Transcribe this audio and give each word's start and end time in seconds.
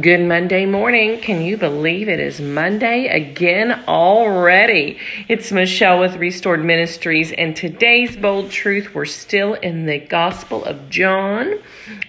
Good 0.00 0.20
Monday 0.20 0.64
morning. 0.64 1.20
Can 1.20 1.42
you 1.42 1.58
believe 1.58 2.08
it 2.08 2.18
is 2.18 2.40
Monday 2.40 3.08
again 3.08 3.84
already? 3.86 4.98
It's 5.28 5.52
Michelle 5.52 6.00
with 6.00 6.16
Restored 6.16 6.64
Ministries, 6.64 7.30
and 7.30 7.54
today's 7.54 8.16
bold 8.16 8.50
truth, 8.50 8.94
we're 8.94 9.04
still 9.04 9.52
in 9.52 9.84
the 9.84 9.98
Gospel 9.98 10.64
of 10.64 10.88
John, 10.88 11.58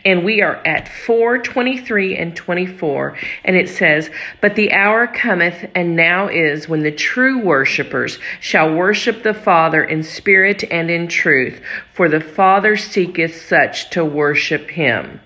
and 0.06 0.24
we 0.24 0.42
are 0.42 0.66
at 0.66 0.88
423 0.88 2.16
and 2.16 2.34
24. 2.38 3.18
And 3.44 3.58
it 3.58 3.68
says, 3.68 4.10
But 4.40 4.56
the 4.56 4.72
hour 4.72 5.06
cometh, 5.06 5.70
and 5.76 5.98
now 5.98 6.30
is, 6.30 6.70
when 6.70 6.84
the 6.84 6.92
true 6.92 7.42
worshippers 7.42 8.18
shall 8.40 8.74
worship 8.74 9.24
the 9.24 9.34
Father 9.34 9.84
in 9.84 10.04
spirit 10.04 10.64
and 10.72 10.90
in 10.90 11.10
truth, 11.10 11.62
for 11.94 12.08
the 12.08 12.22
Father 12.22 12.78
seeketh 12.78 13.36
such 13.42 13.90
to 13.90 14.06
worship 14.06 14.70
him. 14.70 15.20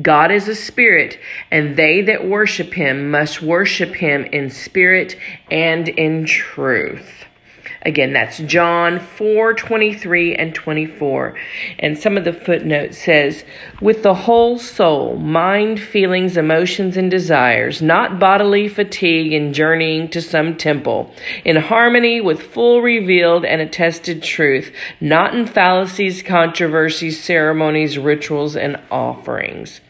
God 0.00 0.30
is 0.30 0.48
a 0.48 0.54
spirit, 0.54 1.18
and 1.50 1.76
they 1.76 2.02
that 2.02 2.26
worship 2.26 2.74
him 2.74 3.10
must 3.10 3.42
worship 3.42 3.94
him 3.94 4.24
in 4.24 4.50
spirit 4.50 5.16
and 5.50 5.88
in 5.88 6.26
truth. 6.26 7.23
Again, 7.86 8.14
that's 8.14 8.38
John 8.38 8.98
4 8.98 9.52
23 9.52 10.34
and 10.34 10.54
24. 10.54 11.36
And 11.78 11.98
some 11.98 12.16
of 12.16 12.24
the 12.24 12.32
footnotes 12.32 12.96
says, 12.96 13.44
with 13.80 14.02
the 14.02 14.14
whole 14.14 14.58
soul, 14.58 15.16
mind, 15.16 15.78
feelings, 15.78 16.38
emotions, 16.38 16.96
and 16.96 17.10
desires, 17.10 17.82
not 17.82 18.18
bodily 18.18 18.68
fatigue 18.68 19.34
in 19.34 19.52
journeying 19.52 20.08
to 20.10 20.22
some 20.22 20.56
temple, 20.56 21.12
in 21.44 21.56
harmony 21.56 22.22
with 22.22 22.42
full 22.42 22.80
revealed 22.80 23.44
and 23.44 23.60
attested 23.60 24.22
truth, 24.22 24.72
not 24.98 25.34
in 25.34 25.46
fallacies, 25.46 26.22
controversies, 26.22 27.22
ceremonies, 27.22 27.98
rituals, 27.98 28.56
and 28.56 28.80
offerings. 28.90 29.82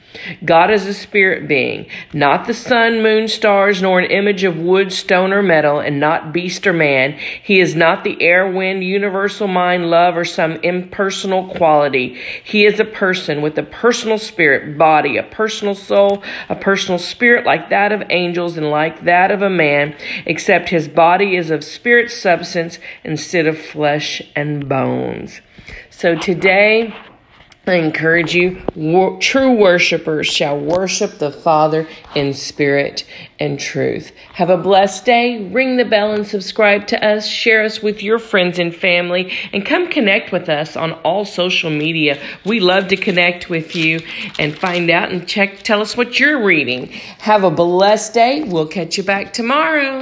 God 0.45 0.71
is 0.71 0.87
a 0.87 0.95
spirit 0.95 1.49
being, 1.49 1.87
not 2.13 2.47
the 2.47 2.55
sun, 2.55 3.03
moon, 3.03 3.29
stars, 3.29 3.83
nor 3.83 3.99
an 3.99 4.11
image 4.11 4.45
of 4.45 4.59
wood, 4.59 4.93
stone, 4.93 5.33
or 5.33 5.43
metal, 5.43 5.81
and 5.81 5.99
not 5.99 6.33
beast 6.33 6.67
or 6.67 6.73
man. 6.73 7.19
He 7.43 7.61
is 7.61 7.75
not 7.85 8.03
the 8.03 8.17
air, 8.23 8.51
wind, 8.51 8.83
universal 8.83 9.47
mind, 9.47 9.91
love, 9.91 10.17
or 10.17 10.25
some 10.25 10.53
impersonal 10.63 11.49
quality. 11.55 12.19
He 12.43 12.65
is 12.65 12.81
a 12.81 12.85
person 12.87 13.43
with 13.43 13.59
a 13.59 13.63
personal 13.63 14.17
spirit, 14.17 14.79
body, 14.79 15.19
a 15.19 15.23
personal 15.23 15.75
soul, 15.75 16.23
a 16.49 16.57
personal 16.57 16.99
spirit 16.99 17.45
like 17.45 17.69
that 17.69 17.93
of 17.93 18.03
angels 18.09 18.57
and 18.57 18.71
like 18.71 19.05
that 19.05 19.31
of 19.31 19.43
a 19.43 19.51
man, 19.51 19.95
except 20.25 20.71
his 20.71 20.89
body 20.89 21.37
is 21.37 21.51
of 21.51 21.63
spirit 21.63 22.11
substance 22.11 22.79
instead 23.05 23.47
of 23.47 23.59
flesh 23.59 24.23
and 24.35 24.67
bones. 24.67 25.43
So 25.91 26.17
today, 26.17 26.97
I 27.67 27.77
encourage 27.77 28.35
you, 28.35 28.63
wor- 28.75 29.19
true 29.21 29.53
worshipers 29.53 30.27
shall 30.27 30.59
worship 30.59 31.19
the 31.19 31.31
Father 31.31 31.89
in 32.15 32.35
spirit 32.35 33.07
and 33.41 33.59
truth. 33.59 34.13
Have 34.35 34.51
a 34.51 34.59
blessed 34.59 35.07
day. 35.07 35.49
Ring 35.49 35.79
the 35.79 35.85
bell 35.87 36.13
and 36.13 36.27
subscribe 36.27 36.87
to 36.89 37.03
us. 37.03 37.27
Share 37.27 37.65
us 37.65 37.83
with 37.83 38.03
your 38.03 38.19
friends 38.19 38.59
and 38.59 38.75
family 38.75 39.33
and 39.55 39.65
come 39.65 39.89
connect 39.89 40.31
with 40.31 40.51
us 40.51 40.77
on 40.77 40.93
all 41.05 41.25
social 41.25 41.71
media. 41.71 42.21
We 42.45 42.61
love 42.61 42.89
to 42.89 42.97
connect 42.97 43.49
with 43.49 43.75
you 43.75 44.01
and 44.39 44.57
find 44.57 44.91
out 44.91 45.11
and 45.11 45.27
check, 45.27 45.63
tell 45.63 45.81
us 45.81 45.97
what 45.97 46.21
you're 46.21 46.45
reading. 46.45 46.89
Have 47.19 47.45
a 47.45 47.51
blessed 47.51 48.13
day. 48.13 48.45
We'll 48.45 48.69
catch 48.69 48.99
you 48.99 49.05
back 49.05 49.33
tomorrow. 49.33 50.01